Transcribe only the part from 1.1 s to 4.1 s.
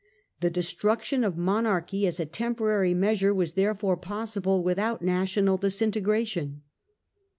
of monarchy, as a temporary measure, was therefore